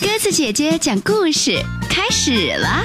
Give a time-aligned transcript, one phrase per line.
[0.00, 1.52] 鸽子姐姐讲故事
[1.90, 2.84] 开始了。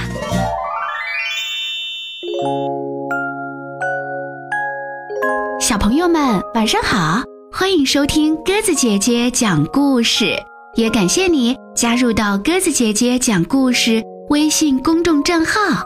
[5.61, 7.21] 小朋友们，晚上好，
[7.53, 10.35] 欢迎收听鸽子姐姐讲故事，
[10.75, 15.81] 也感谢你加入到鸽子姐姐讲故事微信公众账号。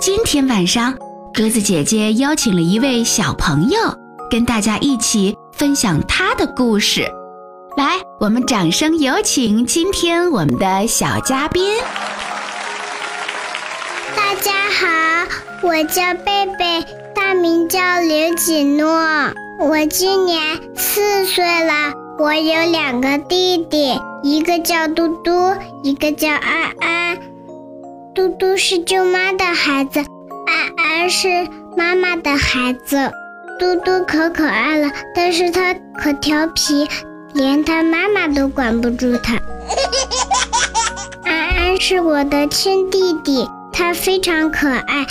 [0.00, 0.92] 今天晚上，
[1.32, 3.78] 鸽子姐姐邀请了一位小朋友，
[4.28, 7.08] 跟大家一起分享他的故事。
[7.78, 11.78] 来，我们掌声有请今天我们的小嘉宾。
[14.16, 15.28] 大家好，
[15.62, 18.90] 我叫贝贝，大名叫刘锦诺，
[19.60, 21.92] 我今年四岁了。
[22.18, 27.18] 我有两个弟弟，一个叫嘟嘟，一个叫安安。
[28.12, 30.00] 嘟嘟是舅妈的孩子，
[30.48, 31.28] 安安是
[31.76, 33.12] 妈妈的孩子。
[33.60, 36.88] 嘟嘟可可爱了，但是他可调皮。
[37.34, 39.34] 连他妈妈都管不住他。
[41.24, 45.06] 安安是我的亲弟弟，他非常可爱，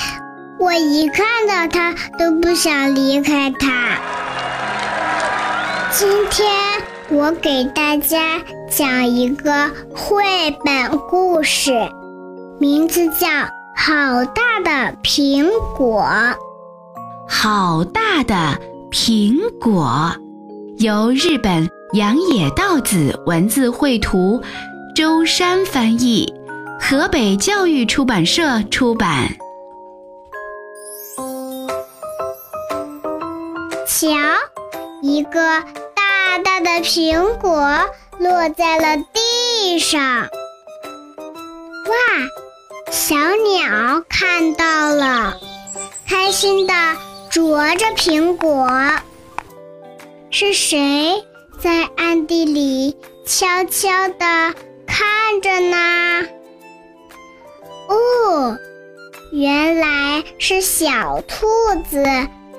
[0.59, 3.99] 我一看到他都不想离开他。
[5.91, 6.47] 今天
[7.09, 10.23] 我给大家讲一个绘
[10.63, 11.71] 本故事，
[12.59, 13.27] 名字叫
[13.75, 16.03] 《好大的苹果》。
[17.29, 18.59] 好大的
[18.91, 20.11] 苹果，
[20.77, 21.69] 由日本。
[21.93, 24.41] 杨野道子文字绘图，
[24.93, 26.33] 周山翻译，
[26.81, 29.37] 河北教育出版社出版。
[33.87, 34.09] 瞧，
[35.01, 35.61] 一个
[35.95, 37.79] 大大的苹果
[38.19, 40.27] 落在了地上。
[41.85, 41.95] 哇，
[42.91, 45.37] 小鸟看到了，
[46.05, 46.73] 开心的
[47.31, 48.69] 啄着苹果。
[50.29, 51.23] 是谁？
[51.59, 54.53] 在暗地里悄悄地
[54.85, 56.27] 看着呢。
[57.87, 58.57] 哦，
[59.31, 61.47] 原来是小兔
[61.89, 62.05] 子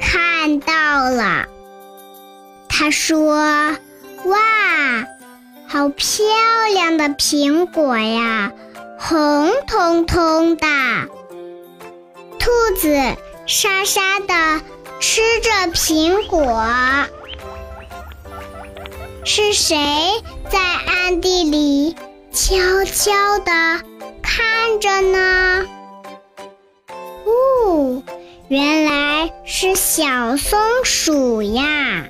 [0.00, 1.46] 看到了。
[2.68, 3.36] 他说
[4.24, 4.38] ：“哇，
[5.66, 6.24] 好漂
[6.72, 8.52] 亮的苹果呀，
[8.98, 10.66] 红彤彤的。”
[12.38, 12.96] 兔子
[13.46, 14.60] 沙沙地
[15.00, 16.64] 吃着苹果。
[19.30, 19.76] 是谁
[20.50, 21.94] 在暗地里
[22.32, 22.56] 悄
[22.86, 23.82] 悄地
[24.22, 25.66] 看着呢？
[27.26, 28.02] 哦，
[28.48, 32.06] 原来是小松鼠呀！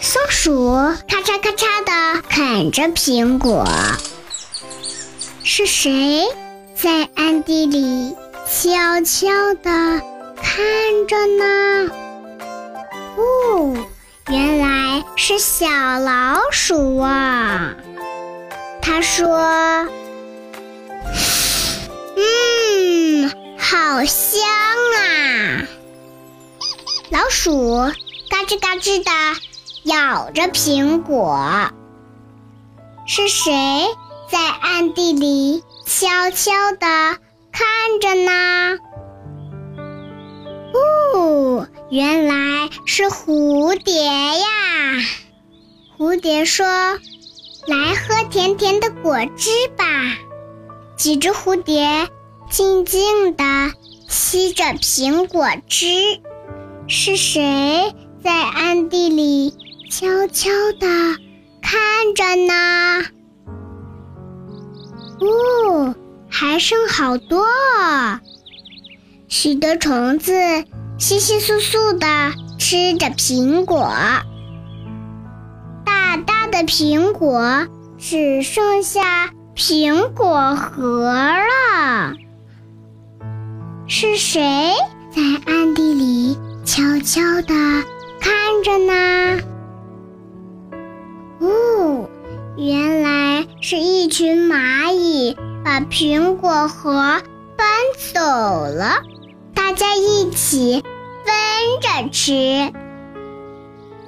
[0.00, 0.70] 松鼠
[1.06, 3.66] 咔嚓咔嚓地啃着苹果。
[5.44, 6.24] 是谁
[6.74, 8.16] 在暗地里
[8.46, 10.00] 悄悄地
[10.42, 11.90] 看着呢？
[15.24, 15.68] 是小
[16.00, 17.76] 老鼠啊！
[18.80, 19.38] 他说
[22.18, 24.42] ：“嗯，好香
[24.98, 25.62] 啊！”
[27.12, 27.76] 老鼠
[28.28, 29.12] 嘎吱嘎吱的
[29.84, 31.70] 咬着苹果。
[33.06, 33.86] 是谁
[34.28, 37.16] 在暗地里悄悄的
[37.52, 38.76] 看着呢？
[41.92, 44.46] 原来是蝴蝶呀！
[45.98, 46.64] 蝴蝶说
[47.68, 49.84] ：“来喝甜甜的果汁吧。”
[50.96, 52.08] 几只蝴蝶
[52.48, 53.44] 静静地
[54.08, 55.86] 吸着苹果汁。
[56.88, 59.54] 是谁在暗地里
[59.90, 60.48] 悄悄
[60.80, 60.86] 地
[61.60, 63.04] 看着呢？
[65.20, 65.94] 哦，
[66.30, 67.44] 还剩好多，
[69.28, 70.32] 许多虫子。
[70.98, 72.06] 稀稀疏疏的
[72.58, 73.90] 吃着苹果，
[75.84, 77.66] 大大的苹果
[77.98, 82.14] 只剩下苹果核了。
[83.88, 84.72] 是谁
[85.10, 87.54] 在暗地里悄悄的
[88.20, 89.40] 看着呢？
[91.40, 92.08] 哦，
[92.56, 97.20] 原来是一群蚂蚁把苹果核
[97.56, 97.66] 搬
[98.14, 99.02] 走了。
[99.82, 100.80] 在一起。
[101.24, 101.32] 分
[101.80, 102.72] 着吃，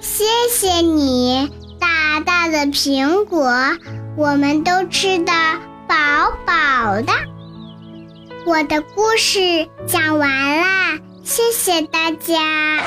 [0.00, 1.50] 谢谢你，
[1.80, 3.52] 大大的苹果，
[4.16, 5.32] 我们都吃的
[5.88, 5.96] 饱
[6.46, 7.12] 饱的。
[8.46, 10.30] 我的故事讲完
[10.60, 12.80] 啦，谢谢大家。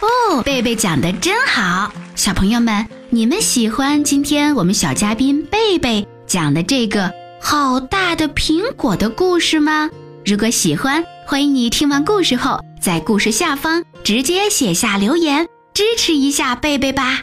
[0.00, 9.90] 哦，贝贝讲的真好，小朋友们，你们喜欢今天我们小嘉宾贝贝讲的这个好大的苹果的故事吗？
[10.24, 17.22] 如果喜欢，欢迎你听完故事后，在故事下方直接写下留言，支持一下贝贝吧。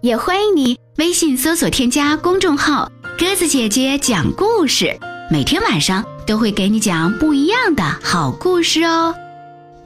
[0.00, 4.96] 也欢迎你微信搜索添加公众号“鸽子姐姐讲故事”，
[5.30, 9.14] 每天晚上都会给你讲不一样的好故事哦。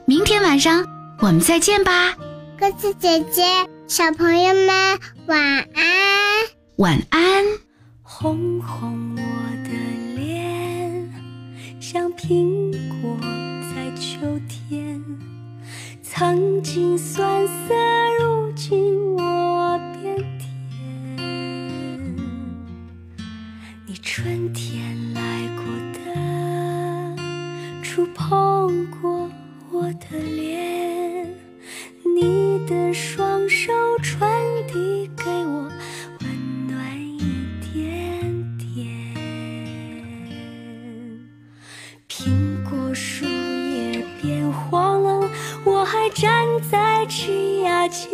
[0.05, 0.85] 明天晚上
[1.19, 2.13] 我们再见吧，
[2.59, 3.43] 鸽子姐姐，
[3.87, 5.41] 小朋友们晚
[5.73, 5.83] 安，
[6.77, 7.43] 晚安。
[8.03, 9.34] 红红我
[11.95, 13.17] 像苹果
[13.73, 14.19] 在秋
[14.49, 15.01] 天，
[16.03, 17.73] 曾经酸涩，
[18.19, 20.45] 如今我变甜。
[23.85, 24.84] 你春天
[46.71, 48.09] 在枝桠间，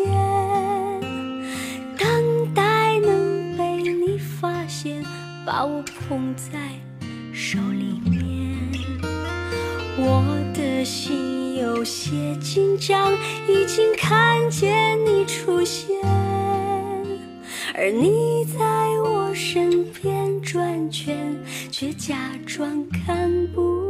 [1.98, 5.04] 等待能被你发现，
[5.46, 6.60] 把我捧在
[7.34, 8.22] 手里面。
[9.98, 13.14] 我的心有些紧张，
[13.48, 15.96] 已经看见你出现，
[17.74, 18.60] 而你在
[19.04, 21.38] 我身边转圈，
[21.72, 22.16] 却假
[22.46, 23.81] 装看不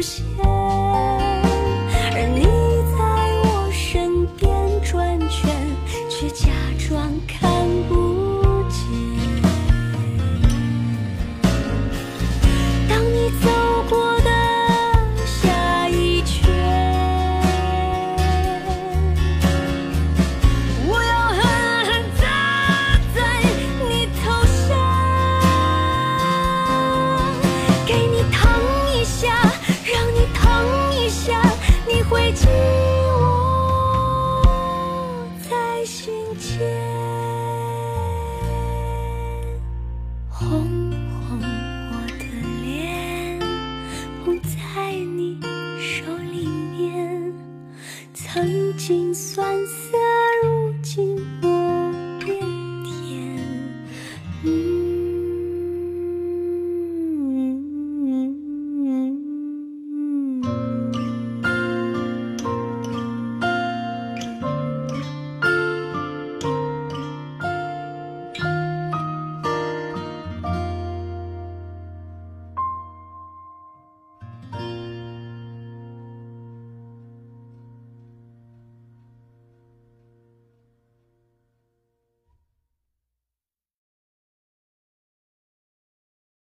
[0.00, 0.59] 现，